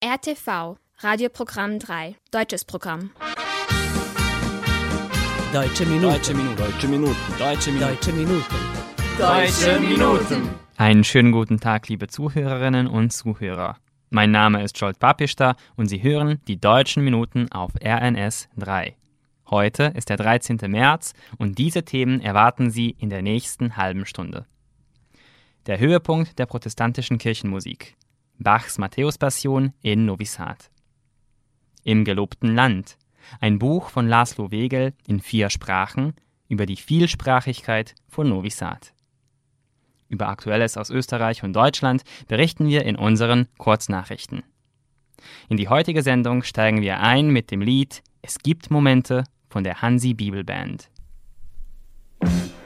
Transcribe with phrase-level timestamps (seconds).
[0.00, 3.10] RTV, Radioprogramm 3, deutsches Programm.
[5.52, 6.12] Deutsche Minuten.
[6.12, 6.56] Deutsche Minuten.
[6.56, 7.16] Deutsche Minuten.
[7.36, 7.82] Deutsche Minuten.
[7.82, 8.44] Deutsche Minuten.
[9.18, 10.54] Deutsche Minuten.
[10.76, 13.78] Einen schönen guten Tag, liebe Zuhörerinnen und Zuhörer.
[14.10, 18.94] Mein Name ist Scholt Papista und Sie hören die deutschen Minuten auf RNS 3.
[19.50, 20.58] Heute ist der 13.
[20.68, 24.46] März und diese Themen erwarten Sie in der nächsten halben Stunde.
[25.66, 27.96] Der Höhepunkt der protestantischen Kirchenmusik.
[28.40, 30.70] Bachs Matthäus-Passion in Novi Sad.
[31.82, 32.96] Im gelobten Land.
[33.40, 36.14] Ein Buch von Laszlo Wegel in vier Sprachen
[36.48, 38.94] über die Vielsprachigkeit von Novi Sad.
[40.08, 44.44] Über Aktuelles aus Österreich und Deutschland berichten wir in unseren Kurznachrichten.
[45.48, 49.82] In die heutige Sendung steigen wir ein mit dem Lied Es gibt Momente von der
[49.82, 50.90] Hansi Bibelband.
[52.20, 52.57] Es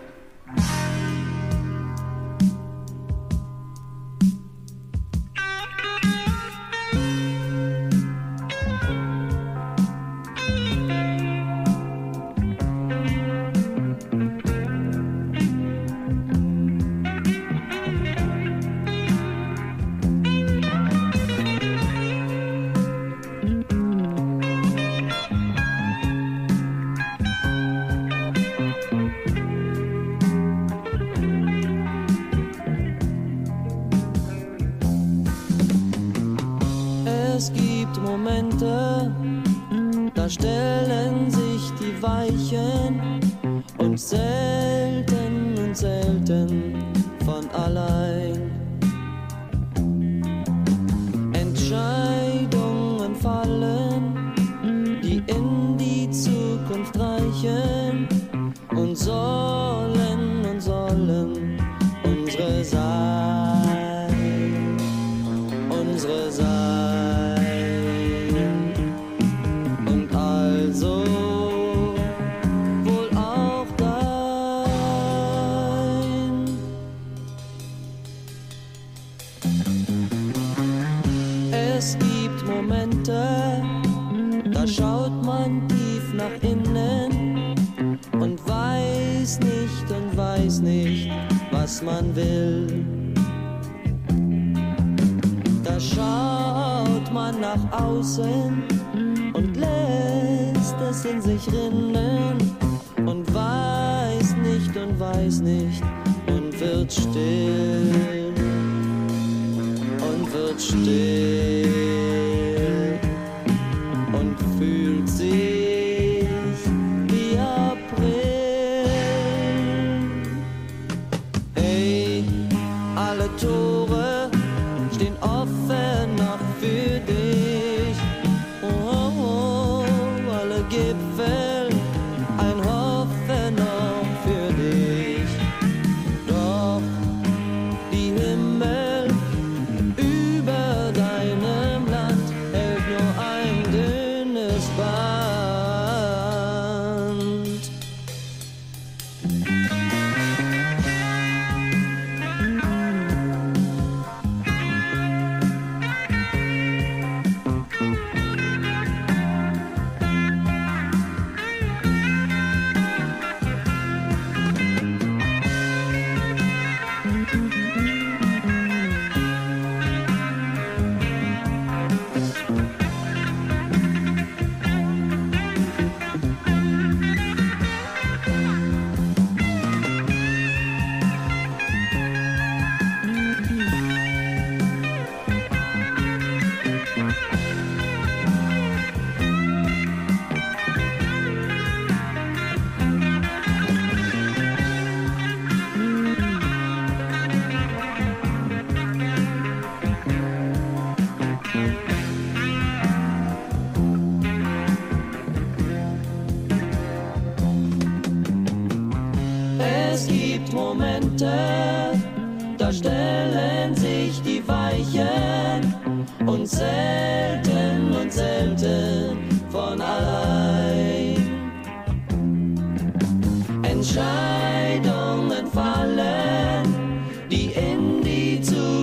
[91.73, 92.85] was man will.
[95.65, 98.63] Da schaut man nach außen
[99.33, 102.37] und lässt es in sich rinnen
[103.07, 105.83] und weiß nicht und weiß nicht
[106.27, 108.35] und wird still
[110.09, 111.62] und wird still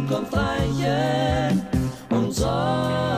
[0.10, 1.62] Zukunft reichen
[2.10, 3.09] und sollen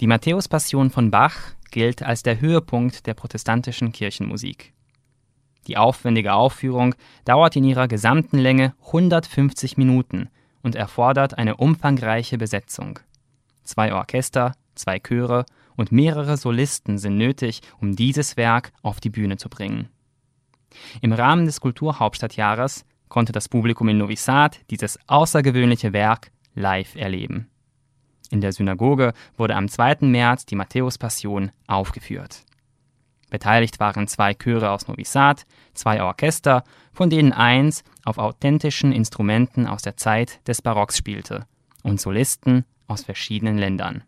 [0.00, 1.36] Die Matthäus-Passion von Bach
[1.70, 4.72] gilt als der Höhepunkt der protestantischen Kirchenmusik.
[5.66, 6.94] Die aufwendige Aufführung
[7.26, 10.30] dauert in ihrer gesamten Länge 150 Minuten
[10.62, 12.98] und erfordert eine umfangreiche Besetzung.
[13.62, 15.44] Zwei Orchester, zwei Chöre
[15.76, 19.90] und mehrere Solisten sind nötig, um dieses Werk auf die Bühne zu bringen.
[21.02, 27.50] Im Rahmen des Kulturhauptstadtjahres konnte das Publikum in Novi Sad dieses außergewöhnliche Werk live erleben.
[28.30, 29.98] In der Synagoge wurde am 2.
[30.02, 32.44] März die Matthäus-Passion aufgeführt.
[33.28, 39.66] Beteiligt waren zwei Chöre aus Novi Sad, zwei Orchester, von denen eins auf authentischen Instrumenten
[39.66, 41.46] aus der Zeit des Barocks spielte,
[41.82, 44.02] und Solisten aus verschiedenen Ländern.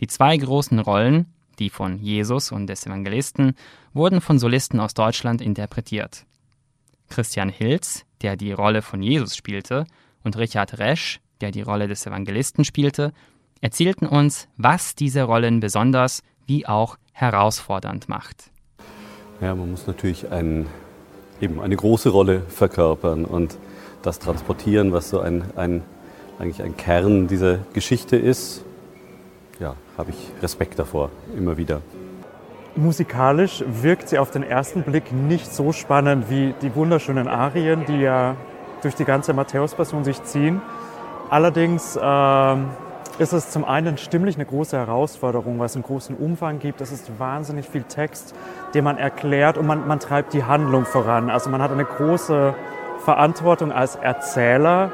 [0.00, 1.26] Die zwei großen Rollen,
[1.58, 3.54] die von Jesus und des Evangelisten,
[3.92, 6.24] wurden von Solisten aus Deutschland interpretiert.
[7.08, 9.86] Christian Hilz, der die Rolle von Jesus spielte,
[10.24, 13.12] und Richard Resch, der die Rolle des Evangelisten spielte,
[13.60, 18.50] erzählten uns, was diese Rollen besonders wie auch herausfordernd macht.
[19.40, 20.66] Ja, man muss natürlich ein,
[21.40, 23.56] eben eine große Rolle verkörpern und
[24.02, 25.82] das transportieren, was so ein, ein,
[26.38, 28.64] eigentlich ein Kern dieser Geschichte ist.
[29.60, 31.82] Ja, habe ich Respekt davor, immer wieder.
[32.74, 38.00] Musikalisch wirkt sie auf den ersten Blick nicht so spannend wie die wunderschönen Arien, die
[38.00, 38.34] ja
[38.82, 40.60] durch die ganze Matthäus-Passion sich ziehen.
[41.32, 42.68] Allerdings ähm,
[43.18, 46.82] ist es zum einen stimmlich eine große Herausforderung, weil es einen großen Umfang gibt.
[46.82, 48.34] Es ist wahnsinnig viel Text,
[48.74, 51.30] den man erklärt und man, man treibt die Handlung voran.
[51.30, 52.54] Also man hat eine große
[52.98, 54.92] Verantwortung als Erzähler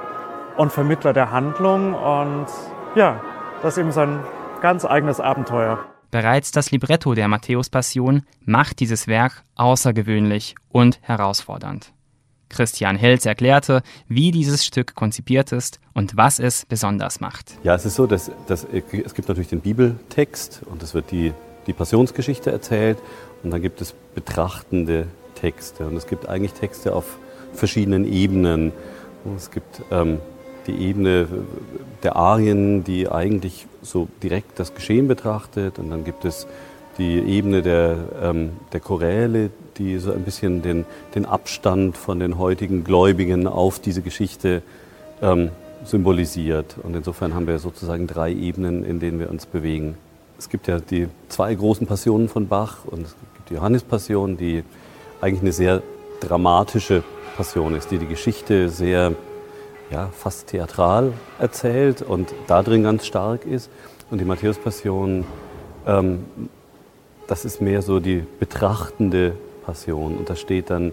[0.56, 2.46] und Vermittler der Handlung und
[2.94, 3.20] ja,
[3.61, 4.20] das ist eben so ein
[4.61, 5.81] ganz eigenes Abenteuer.
[6.12, 11.93] Bereits das Libretto der Matthäus-Passion macht dieses Werk außergewöhnlich und herausfordernd.
[12.48, 17.52] Christian Helz erklärte, wie dieses Stück konzipiert ist und was es besonders macht.
[17.62, 21.32] Ja, es ist so, dass, dass es gibt natürlich den Bibeltext und es wird die,
[21.66, 22.98] die Passionsgeschichte erzählt
[23.42, 27.18] und dann gibt es betrachtende Texte und es gibt eigentlich Texte auf
[27.52, 28.72] verschiedenen Ebenen.
[29.36, 30.18] Es gibt ähm,
[30.66, 31.26] die Ebene
[32.02, 35.78] der Arien, die eigentlich so direkt das Geschehen betrachtet.
[35.78, 36.46] Und dann gibt es
[36.98, 40.84] die Ebene der, ähm, der Choräle, die so ein bisschen den,
[41.14, 44.62] den Abstand von den heutigen Gläubigen auf diese Geschichte
[45.22, 45.50] ähm,
[45.84, 46.76] symbolisiert.
[46.82, 49.96] Und insofern haben wir sozusagen drei Ebenen, in denen wir uns bewegen.
[50.38, 54.64] Es gibt ja die zwei großen Passionen von Bach und es gibt die Johannespassion, die
[55.20, 55.82] eigentlich eine sehr
[56.20, 57.02] dramatische
[57.36, 59.14] Passion ist, die die Geschichte sehr
[59.90, 63.70] ja, fast theatral erzählt und da drin ganz stark ist.
[64.11, 65.25] Und die Matthäus-Passion,
[65.87, 66.25] ähm,
[67.26, 69.35] das ist mehr so die betrachtende
[69.68, 70.16] Passion.
[70.16, 70.92] Und da steht dann,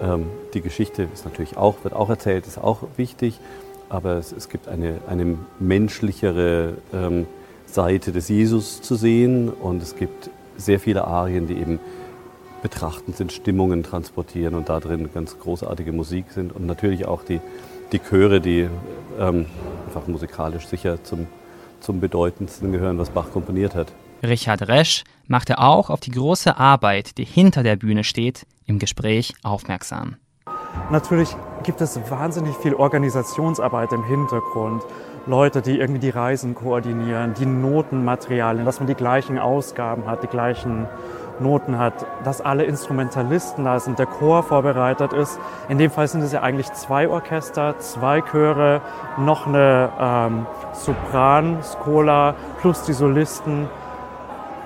[0.00, 3.40] ähm, die Geschichte ist natürlich auch, wird auch erzählt, ist auch wichtig,
[3.88, 7.26] aber es, es gibt eine, eine menschlichere ähm,
[7.66, 11.80] Seite des Jesus zu sehen und es gibt sehr viele Arien, die eben
[12.62, 17.40] betrachtend sind, Stimmungen transportieren und da drin ganz großartige Musik sind und natürlich auch die
[17.92, 18.68] die Chöre, die
[19.18, 19.46] ähm,
[19.86, 21.26] einfach musikalisch sicher zum,
[21.80, 23.92] zum bedeutendsten gehören, was Bach komponiert hat.
[24.24, 29.34] Richard Resch machte auch auf die große Arbeit, die hinter der Bühne steht, im Gespräch
[29.42, 30.16] aufmerksam.
[30.90, 34.82] Natürlich gibt es wahnsinnig viel Organisationsarbeit im Hintergrund.
[35.26, 40.26] Leute, die irgendwie die Reisen koordinieren, die Notenmaterialien, dass man die gleichen Ausgaben hat, die
[40.26, 40.86] gleichen
[41.40, 45.38] Noten hat, dass alle Instrumentalisten da sind, der Chor vorbereitet ist.
[45.68, 48.82] In dem Fall sind es ja eigentlich zwei Orchester, zwei Chöre,
[49.16, 53.68] noch eine ähm, Sopran-Skola plus die Solisten.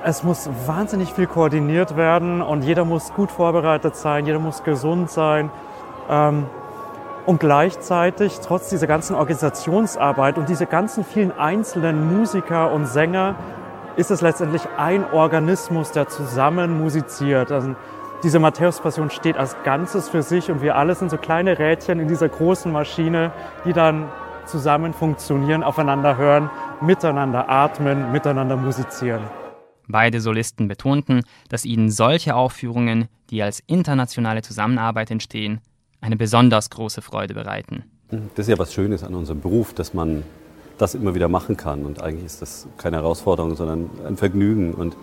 [0.04, 5.10] Es muss wahnsinnig viel koordiniert werden und jeder muss gut vorbereitet sein, jeder muss gesund
[5.10, 5.50] sein.
[6.08, 6.46] Ähm,
[7.26, 13.34] und gleichzeitig, trotz dieser ganzen Organisationsarbeit und diese ganzen vielen einzelnen Musiker und Sänger,
[13.96, 17.50] ist es letztendlich ein Organismus, der zusammen musiziert.
[17.50, 17.74] Also
[18.22, 22.08] diese Matthäus-Passion steht als Ganzes für sich und wir alle sind so kleine Rädchen in
[22.08, 23.32] dieser großen Maschine,
[23.64, 24.08] die dann
[24.46, 26.50] zusammen funktionieren, aufeinander hören,
[26.80, 29.22] miteinander atmen, miteinander musizieren.
[29.88, 35.60] Beide Solisten betonten, dass ihnen solche Aufführungen, die als internationale Zusammenarbeit entstehen,
[36.00, 37.84] eine besonders große Freude bereiten.
[38.10, 40.22] Das ist ja was Schönes an unserem Beruf, dass man
[40.78, 41.84] das immer wieder machen kann.
[41.84, 44.96] Und eigentlich ist das keine Herausforderung, sondern ein Vergnügen und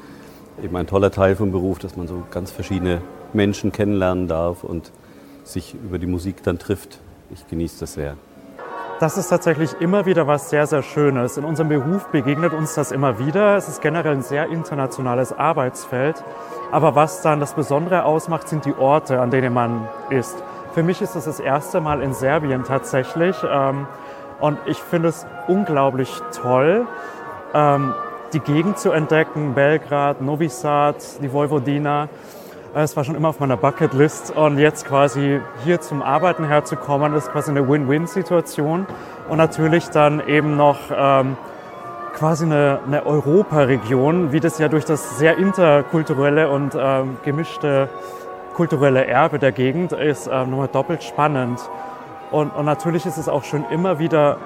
[0.64, 3.02] eben ein toller Teil vom Beruf, dass man so ganz verschiedene
[3.34, 4.92] Menschen kennenlernen darf und
[5.44, 7.00] sich über die Musik dann trifft.
[7.34, 8.18] Ich genieße das sehr.
[9.00, 11.38] Das ist tatsächlich immer wieder was sehr, sehr Schönes.
[11.38, 13.58] In unserem Beruf begegnet uns das immer wieder.
[13.58, 16.24] Es ist generell ein sehr internationales Arbeitsfeld.
[16.72, 20.42] Aber was dann das Besondere ausmacht, sind die Orte, an denen man ist.
[20.74, 23.36] Für mich ist es das erste Mal in Serbien tatsächlich.
[23.50, 23.88] Ähm,
[24.42, 26.12] Und ich finde es unglaublich
[26.42, 26.86] toll,
[27.54, 27.94] ähm,
[28.34, 32.10] die Gegend zu entdecken, Belgrad, Novi Sad, die Vojvodina.
[32.78, 37.32] Es war schon immer auf meiner Bucketlist und jetzt quasi hier zum Arbeiten herzukommen, ist
[37.32, 38.86] quasi eine Win-Win-Situation
[39.30, 41.38] und natürlich dann eben noch ähm,
[42.14, 47.88] quasi eine, eine Europaregion, wie das ja durch das sehr interkulturelle und ähm, gemischte
[48.56, 51.62] kulturelle Erbe der Gegend ist, ähm, nochmal doppelt spannend.
[52.30, 54.38] Und, und natürlich ist es auch schön, immer wieder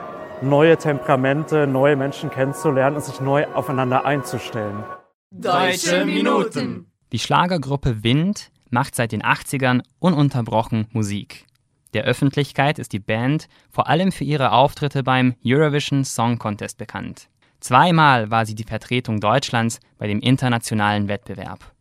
[0.44, 4.84] neue Temperamente, neue Menschen kennenzulernen und sich neu aufeinander einzustellen.
[5.32, 6.89] Deutsche Minuten.
[7.12, 11.48] Die Schlagergruppe Wind macht seit den 80ern ununterbrochen Musik.
[11.96, 17.28] Der Öffentlichkeit ist die Band vor allem für ihre Auftritte beim Eurovision Song Contest bekannt.
[17.62, 21.74] Zweimal war sie die Vertretung Deutschlands bei dem internationalen Wettbewerb.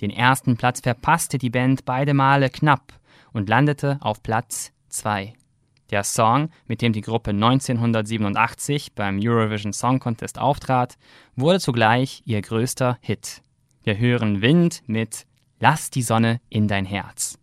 [0.00, 2.94] Den ersten Platz verpasste die Band beide Male knapp
[3.34, 5.34] und landete auf Platz 2.
[5.90, 10.96] Der Song, mit dem die Gruppe 1987 beim Eurovision Song Contest auftrat,
[11.36, 13.42] wurde zugleich ihr größter Hit.
[13.82, 15.26] Wir hören Wind mit
[15.58, 17.38] Lass die Sonne in dein Herz.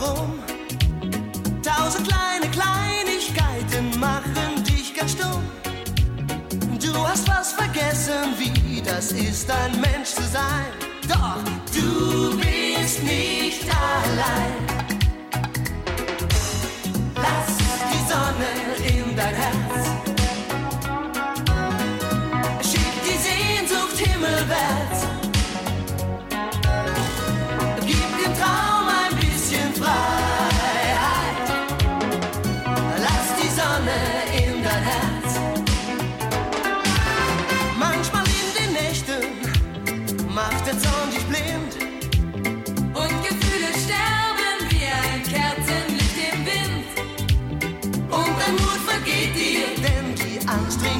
[0.00, 0.42] Warum.
[1.62, 5.42] Tausend kleine Kleinigkeiten machen dich ganz stumm.
[6.80, 10.66] Du hast was vergessen, wie das ist, ein Mensch zu sein.
[11.08, 11.38] Doch
[11.74, 14.54] du bist nicht allein.
[17.14, 17.56] Lass
[17.92, 18.50] die Sonne
[18.94, 18.97] in
[40.50, 41.72] Macht der Zorn dich blind.
[42.94, 46.86] Und Gefühle sterben wie ein Kerzenlicht im Wind.
[48.10, 50.97] Und dein Mut vergeht dir, denn die Angst dringt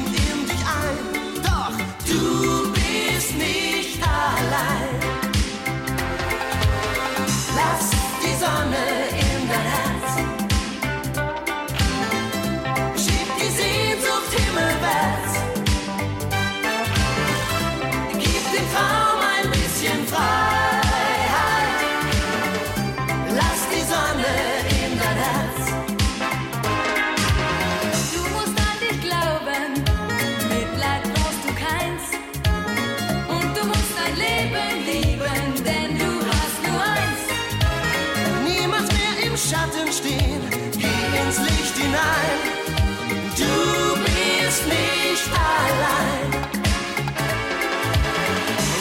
[45.19, 46.29] nicht allein.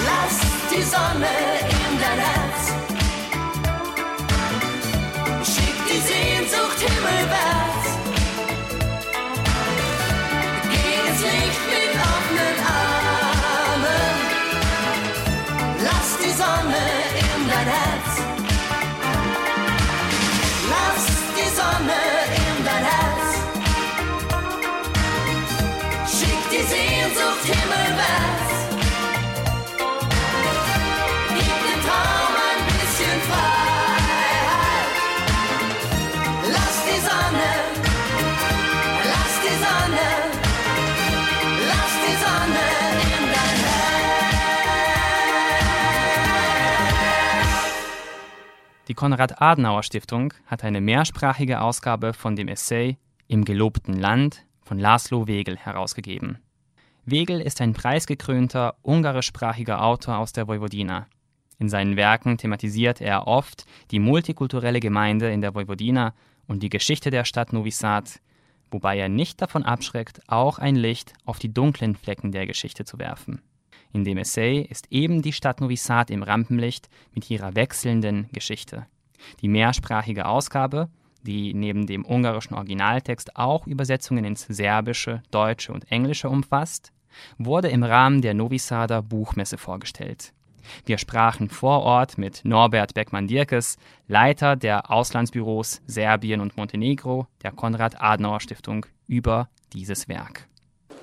[0.07, 0.39] Lass
[0.71, 1.35] die Sonne
[1.69, 2.61] in dein Herz.
[5.45, 7.58] Schick die Sehnsucht himmelwärts.
[48.99, 52.97] Konrad-Adenauer-Stiftung hat eine mehrsprachige Ausgabe von dem Essay
[53.29, 56.39] Im gelobten Land von Laszlo Wegel herausgegeben.
[57.05, 61.07] Wegel ist ein preisgekrönter ungarischsprachiger Autor aus der Vojvodina.
[61.61, 66.13] In seinen Werken thematisiert er oft die multikulturelle Gemeinde in der Vojvodina
[66.49, 68.19] und die Geschichte der Stadt Novi Sad,
[68.73, 72.99] wobei er nicht davon abschreckt, auch ein Licht auf die dunklen Flecken der Geschichte zu
[72.99, 73.43] werfen.
[73.93, 78.87] In dem Essay ist eben die Stadt Novi Sad im Rampenlicht mit ihrer wechselnden Geschichte.
[79.41, 80.89] Die mehrsprachige Ausgabe,
[81.23, 86.93] die neben dem ungarischen Originaltext auch Übersetzungen ins Serbische, Deutsche und Englische umfasst,
[87.39, 90.33] wurde im Rahmen der Novi Sader Buchmesse vorgestellt.
[90.85, 98.87] Wir sprachen vor Ort mit Norbert Beckmann-Dierkes, Leiter der Auslandsbüros Serbien und Montenegro der Konrad-Adenauer-Stiftung,
[99.07, 100.47] über dieses Werk.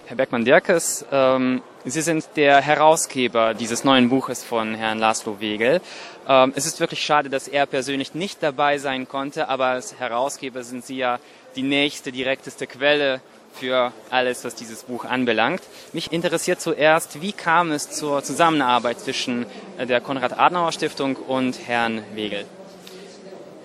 [0.08, 5.82] Herr Beckmann-Dierkes, ähm, Sie sind der Herausgeber dieses neuen Buches von Herrn Laszlo Wegel.
[6.28, 10.64] Ähm, es ist wirklich schade, dass er persönlich nicht dabei sein konnte, aber als Herausgeber
[10.64, 11.18] sind Sie ja
[11.56, 13.20] die nächste, direkteste Quelle
[13.54, 15.64] für alles, was dieses Buch anbelangt.
[15.92, 19.48] Mich interessiert zuerst, wie kam es zur Zusammenarbeit zwischen
[19.80, 22.46] der Konrad-Adenauer-Stiftung und Herrn Wegel?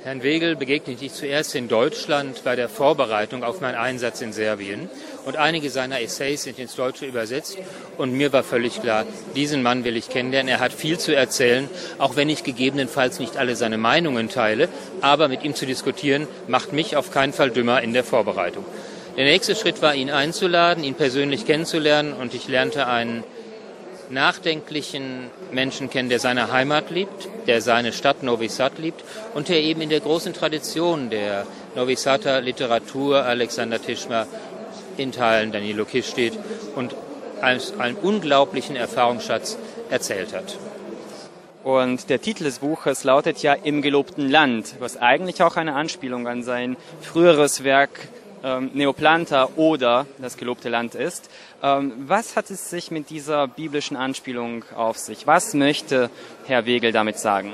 [0.02, 4.88] Herrn Wegel begegnete ich zuerst in Deutschland bei der Vorbereitung auf meinen Einsatz in Serbien.
[5.24, 7.58] Und einige seiner Essays sind ins Deutsche übersetzt.
[7.98, 10.48] Und mir war völlig klar, diesen Mann will ich kennenlernen.
[10.48, 14.68] Er hat viel zu erzählen, auch wenn ich gegebenenfalls nicht alle seine Meinungen teile.
[15.00, 18.64] Aber mit ihm zu diskutieren, macht mich auf keinen Fall dümmer in der Vorbereitung.
[19.16, 22.12] Der nächste Schritt war, ihn einzuladen, ihn persönlich kennenzulernen.
[22.12, 23.24] Und ich lernte einen
[24.10, 29.62] nachdenklichen Menschen kennen, der seine Heimat liebt, der seine Stadt Novi Sad liebt und der
[29.62, 34.26] eben in der großen Tradition der Novi Sader Literatur Alexander Tischmer
[35.00, 36.38] in Teilen Danilo Kisch steht
[36.76, 36.94] und
[37.40, 39.56] einen unglaublichen Erfahrungsschatz
[39.88, 40.58] erzählt hat.
[41.64, 46.26] Und der Titel des Buches lautet ja Im gelobten Land, was eigentlich auch eine Anspielung
[46.26, 47.90] an sein früheres Werk
[48.42, 51.28] ähm, Neoplanta oder das gelobte Land ist.
[51.62, 55.26] Ähm, was hat es sich mit dieser biblischen Anspielung auf sich?
[55.26, 56.08] Was möchte
[56.46, 57.52] Herr Wegel damit sagen?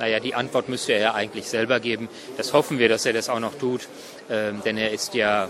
[0.00, 2.08] Naja, die Antwort müsste er ja eigentlich selber geben.
[2.36, 3.86] Das hoffen wir, dass er das auch noch tut,
[4.28, 5.48] ähm, denn er ist ja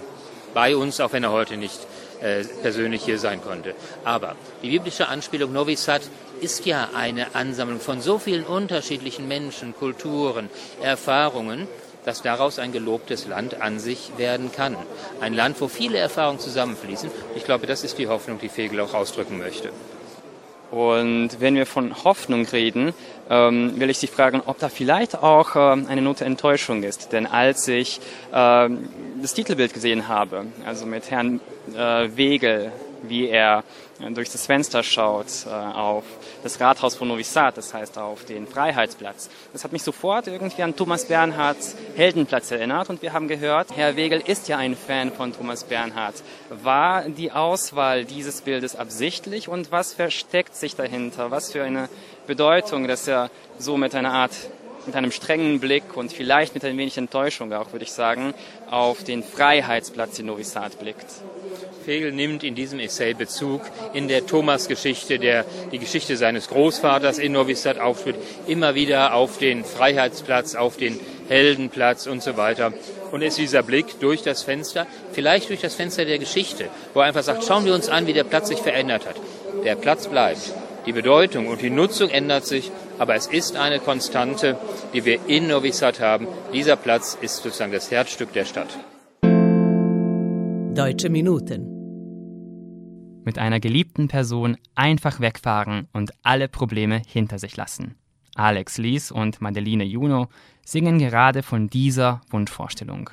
[0.54, 1.78] bei uns, auch wenn er heute nicht
[2.20, 3.74] äh, persönlich hier sein konnte.
[4.04, 6.02] Aber die biblische Anspielung Novi Sad
[6.40, 10.48] ist ja eine Ansammlung von so vielen unterschiedlichen Menschen, Kulturen,
[10.80, 11.68] Erfahrungen,
[12.04, 14.76] dass daraus ein gelobtes Land an sich werden kann.
[15.20, 17.10] Ein Land, wo viele Erfahrungen zusammenfließen.
[17.34, 19.70] Ich glaube, das ist die Hoffnung, die Fegel auch ausdrücken möchte.
[20.70, 22.94] Und wenn wir von Hoffnung reden,
[23.30, 27.12] ähm, will ich Sie fragen, ob da vielleicht auch ähm, eine Note Enttäuschung ist.
[27.12, 28.00] Denn als ich
[28.32, 28.88] ähm,
[29.22, 31.40] das Titelbild gesehen habe, also mit Herrn
[31.74, 32.72] äh, Wegel,
[33.08, 33.64] wie er
[34.12, 36.04] durch das Fenster schaut äh, auf
[36.42, 39.30] das Rathaus von Novi Sad, das heißt auf den Freiheitsplatz.
[39.52, 43.96] Das hat mich sofort irgendwie an Thomas Bernhards Heldenplatz erinnert und wir haben gehört, Herr
[43.96, 46.14] Wegel ist ja ein Fan von Thomas Bernhard.
[46.50, 51.30] War die Auswahl dieses Bildes absichtlich und was versteckt sich dahinter?
[51.30, 51.88] Was für eine
[52.26, 54.32] Bedeutung, dass er so mit einer Art
[54.86, 58.34] mit einem strengen Blick und vielleicht mit ein wenig Enttäuschung auch, würde ich sagen,
[58.70, 61.06] auf den Freiheitsplatz in Novi Sad blickt.
[61.84, 63.60] Fegel nimmt in diesem Essay Bezug
[63.92, 68.16] in der Thomas-Geschichte, der die Geschichte seines Großvaters in Novi Sad aufführt,
[68.46, 72.72] immer wieder auf den Freiheitsplatz, auf den Heldenplatz und so weiter.
[73.12, 77.06] Und ist dieser Blick durch das Fenster, vielleicht durch das Fenster der Geschichte, wo er
[77.06, 79.16] einfach sagt, schauen wir uns an, wie der Platz sich verändert hat.
[79.64, 80.52] Der Platz bleibt.
[80.86, 84.56] Die Bedeutung und die Nutzung ändert sich, aber es ist eine Konstante,
[84.94, 86.28] die wir in Novi Sad haben.
[86.52, 88.68] Dieser Platz ist sozusagen das Herzstück der Stadt.
[90.74, 91.73] Deutsche Minuten.
[93.24, 97.94] Mit einer geliebten Person einfach wegfahren und alle Probleme hinter sich lassen.
[98.34, 100.28] Alex Lies und Madeline Juno
[100.64, 103.08] singen gerade von dieser Wunschvorstellung.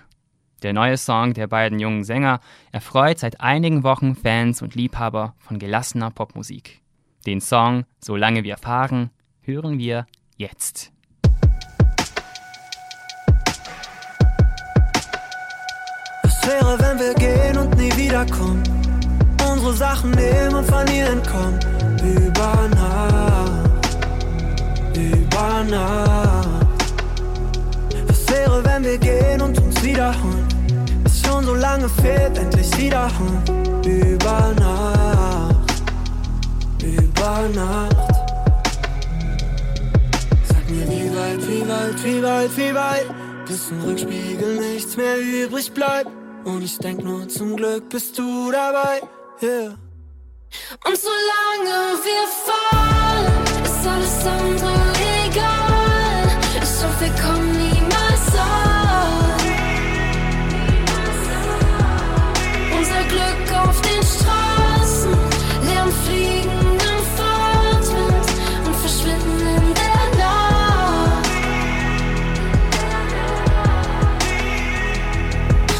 [0.64, 5.60] Der neue Song der beiden jungen Sänger erfreut seit einigen Wochen Fans und Liebhaber von
[5.60, 6.82] gelassener Popmusik.
[7.26, 10.92] Den Song Solange wir fahren hören wir jetzt.
[16.24, 18.81] Was wäre, wenn wir gehen und nie wiederkommen?
[19.64, 21.60] Unsere Sachen nehmen und von ihr entkommen.
[22.02, 23.70] Über Nacht,
[24.96, 26.66] über Nacht.
[28.08, 30.48] Was wäre, wenn wir gehen und uns wiederholen?
[31.04, 33.44] Was schon so lange fehlt, endlich wiederholen.
[33.86, 35.84] Über Nacht,
[36.82, 38.16] über Nacht.
[40.44, 45.20] Sag mir, wie weit, wie weit, wie weit, wie weit, bis im Rückspiegel nichts mehr
[45.20, 46.10] übrig bleibt.
[46.46, 49.02] Und ich denk nur zum Glück bist du dabei.
[49.42, 49.74] Yeah.
[50.86, 53.26] Und solange wir fahren,
[53.64, 54.94] ist alles andere
[55.26, 56.28] egal.
[56.62, 59.40] Ich hoffe, wir kommen niemals an.
[62.78, 65.18] Unser Glück auf den Straßen,
[65.66, 68.30] Lärm fliegen im Fahrtwind
[68.68, 71.30] und verschwinden in der Nacht.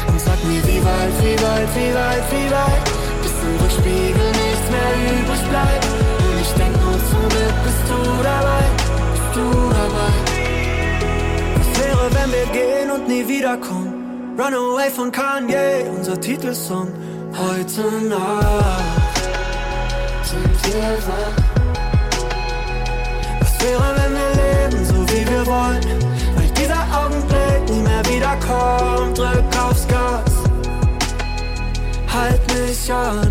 [0.08, 2.81] Und sag mir, wie weit, wie weit, wie weit, wie weit,
[7.64, 8.62] bist du dabei,
[9.12, 9.44] bist du
[9.78, 10.12] dabei.
[11.56, 13.92] Was wäre, wenn wir gehen und nie wiederkommen?
[14.38, 16.88] Runaway von Kanye, unser Titelsong.
[17.36, 19.16] Heute Nacht
[20.24, 21.52] sind wir wach.
[23.62, 25.82] wäre, wenn wir leben, so wie wir wollen.
[26.36, 29.18] Weil dieser Augenblick nie mehr wiederkommt.
[29.18, 30.32] Drück aufs Gas,
[32.12, 33.21] halt mich an.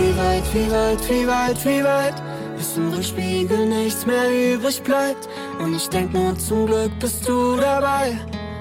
[0.00, 2.29] Wie weit, wie weit, wie weit, wie weit
[3.00, 8.18] im Rückspiegel nichts mehr übrig bleibt Und ich denk nur zum Glück bist du dabei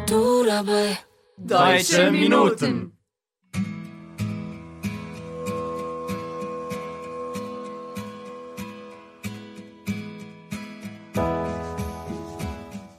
[0.07, 0.97] Du dabei
[1.37, 2.93] Deutsche Minuten.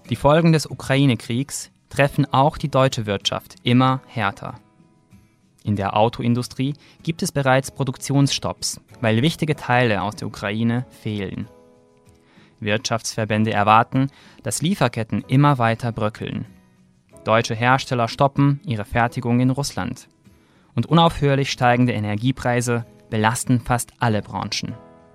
[0.09, 4.55] Die Folgen des Ukraine-Kriegs treffen auch die deutsche Wirtschaft immer härter.
[5.65, 11.49] In der Autoindustrie gibt es bereits Produktionsstopps, weil wichtige Teile aus der Ukraine fehlen.
[12.61, 14.09] Wirtschaftsverbände erwarten,
[14.43, 16.47] dass Lieferketten immer weiter bröckeln.
[17.25, 20.09] Deutsche Hersteller stoppen ihre Fertigung in Russland.
[20.75, 24.75] Und unaufhörlich steigende Energiepreise belasten fast alle Branchen.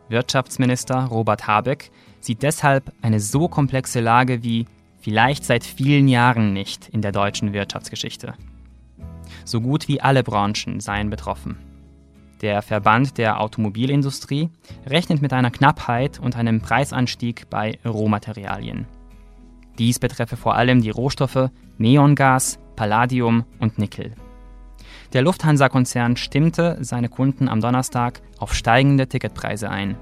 [0.09, 4.65] Wirtschaftsminister Robert Habeck sieht deshalb eine so komplexe Lage wie
[4.99, 8.35] vielleicht seit vielen Jahren nicht in der deutschen Wirtschaftsgeschichte.
[9.45, 11.57] So gut wie alle Branchen seien betroffen.
[12.41, 14.49] Der Verband der Automobilindustrie
[14.85, 18.87] rechnet mit einer Knappheit und einem Preisanstieg bei Rohmaterialien.
[19.77, 24.13] Dies betreffe vor allem die Rohstoffe Neongas, Palladium und Nickel.
[25.13, 29.95] Der Lufthansa-Konzern stimmte seine Kunden am Donnerstag auf steigende Ticketpreise ein.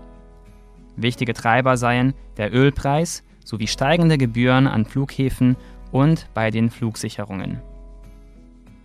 [0.95, 5.58] Wichtige Treiber seien der Ölpreis sowie steigende Gebühren an Flughäfen
[5.91, 7.62] und bei den Flugsicherungen.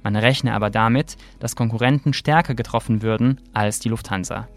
[0.09, 4.49] Man rechne aber damit, dass Konkurrenten stärker getroffen würden als die Lufthansa.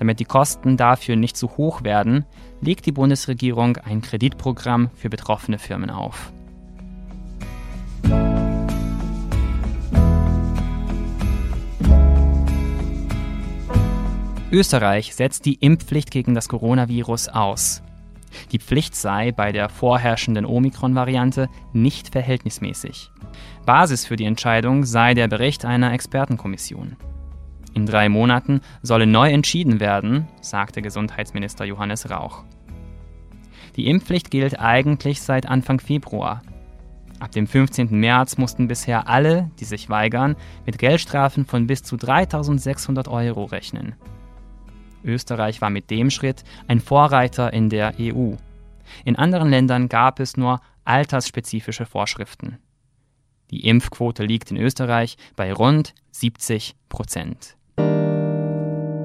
[0.00, 2.26] Damit die Kosten dafür nicht zu hoch werden,
[2.60, 6.32] legt die Bundesregierung ein Kreditprogramm für betroffene Firmen auf.
[14.50, 17.80] Österreich setzt die Impfpflicht gegen das Coronavirus aus.
[18.50, 23.12] Die Pflicht sei bei der vorherrschenden Omikron-Variante nicht verhältnismäßig.
[23.64, 26.96] Basis für die Entscheidung sei der Bericht einer Expertenkommission.
[27.74, 32.44] In drei Monaten solle neu entschieden werden, sagte Gesundheitsminister Johannes Rauch.
[33.76, 36.42] Die Impfpflicht gilt eigentlich seit Anfang Februar.
[37.20, 37.88] Ab dem 15.
[37.98, 43.94] März mussten bisher alle, die sich weigern, mit Geldstrafen von bis zu 3600 Euro rechnen.
[45.04, 48.34] Österreich war mit dem Schritt ein Vorreiter in der EU.
[49.04, 52.58] In anderen Ländern gab es nur altersspezifische Vorschriften.
[53.52, 57.58] Die Impfquote liegt in Österreich bei rund 70 Prozent.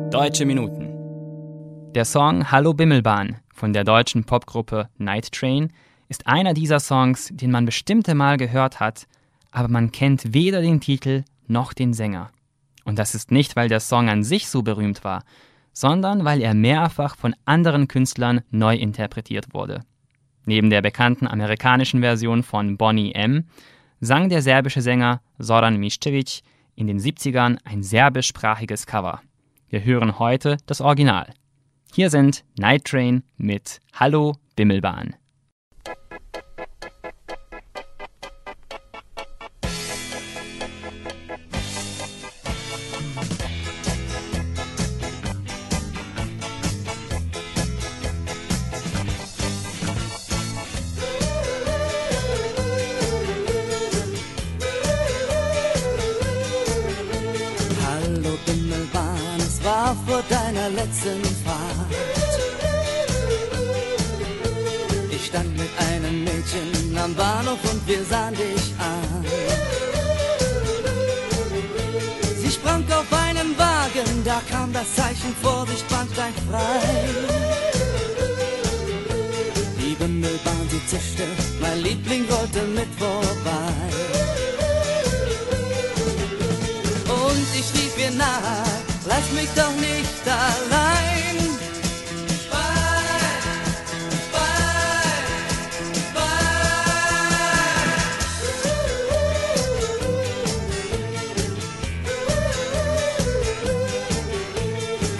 [0.10, 1.91] Deutsche Minuten.
[1.93, 5.73] Der Song Hallo Bimmelbahn von der deutschen Popgruppe Night Train
[6.07, 9.07] ist einer dieser Songs, den man bestimmte Mal gehört hat,
[9.51, 12.31] aber man kennt weder den Titel noch den Sänger.
[12.86, 15.23] Und das ist nicht, weil der Song an sich so berühmt war,
[15.73, 19.83] sondern weil er mehrfach von anderen Künstlern neu interpretiert wurde.
[20.45, 23.43] Neben der bekannten amerikanischen Version von Bonnie M.
[23.99, 26.41] sang der serbische Sänger Zoran Miščević
[26.75, 29.21] in den 70ern ein serbischsprachiges Cover.
[29.69, 31.33] Wir hören heute das Original.
[31.93, 35.15] Hier sind Night Train mit Hallo Bimmelbahn.
[60.77, 61.91] Letzten Fahrt.
[65.09, 69.25] Ich stand mit einem Mädchen am Bahnhof und wir sahen dich an.
[72.41, 76.79] Sie sprang auf einen Wagen, da kam das Zeichen Vorsicht, Bahnsteig frei.
[79.79, 81.25] Die Bimmelbahn, sie zischte,
[81.59, 83.73] mein Liebling wollte mit vorbei.
[87.23, 88.66] Und ich rief ihr nahe,
[89.08, 91.38] lass mich doch nicht allein.
[92.52, 93.38] Bye,
[94.32, 94.41] bye,
[96.13, 96.28] bye.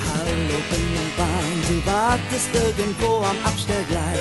[0.08, 4.20] Hallo Bimmelbahn, du wartest irgendwo am Abstellgleis.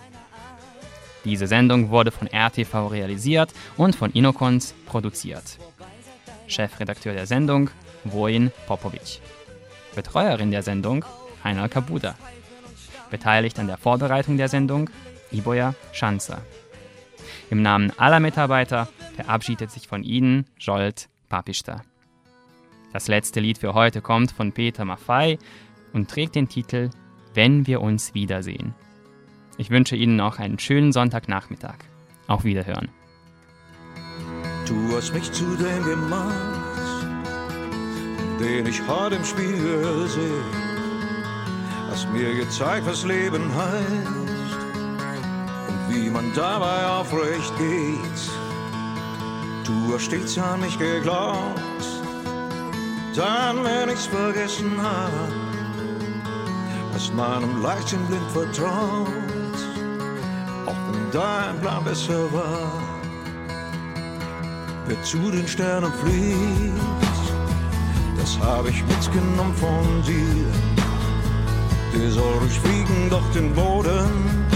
[1.29, 5.59] Diese Sendung wurde von RTV realisiert und von Inokons produziert.
[6.47, 7.69] Chefredakteur der Sendung
[8.05, 9.21] Vojin Popovic.
[9.95, 11.05] Betreuerin der Sendung
[11.45, 12.14] Heiner Kabuda.
[13.11, 14.88] Beteiligt an der Vorbereitung der Sendung
[15.31, 16.41] Iboja Schanzer.
[17.51, 21.83] Im Namen aller Mitarbeiter verabschiedet sich von Ihnen Jolt Papista.
[22.95, 25.38] Das letzte Lied für heute kommt von Peter Maffei
[25.93, 26.88] und trägt den Titel
[27.35, 28.75] Wenn wir uns wiedersehen.
[29.61, 31.79] Ich wünsche Ihnen noch einen schönen Sonntagnachmittag.
[32.29, 32.88] Auf Wiederhören.
[34.66, 37.05] Du hast mich zu dem gemacht,
[38.38, 40.44] den ich heute im Spiegel sehe.
[41.90, 44.59] Hast mir gezeigt, was Leben heißt
[45.68, 48.21] und wie man dabei aufrecht geht.
[49.64, 51.85] Du hast stets an mich geglaubt,
[53.16, 55.33] dann, wenn ich's vergessen hab,
[56.94, 59.09] hast meinem Leichtsinn blind vertraut,
[61.12, 62.99] dein Plan besser war
[64.88, 66.81] wer zu den Sternen fliegt,
[68.18, 70.47] das habe ich mitgenommen von dir.
[71.94, 74.47] Der soll durchfliegen, doch den Boden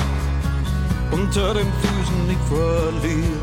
[1.11, 3.41] unter den Füßen nicht verlieren.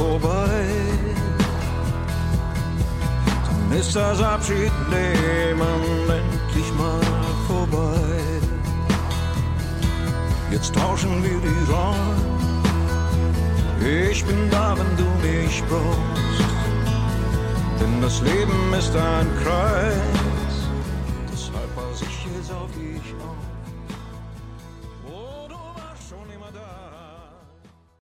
[0.01, 0.81] vorbei
[3.79, 7.01] ist das Abschied nehmen endlich mal
[7.47, 7.99] vorbei.
[10.51, 12.21] Jetzt tauschen wir die Rollen.
[14.11, 16.51] Ich bin da, wenn du mich brauchst.
[17.81, 20.30] Denn das Leben ist ein Kreis.